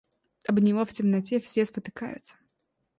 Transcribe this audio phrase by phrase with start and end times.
[0.47, 2.35] Об него в темноте все спотыкаются.